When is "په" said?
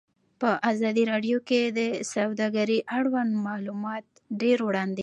0.41-0.49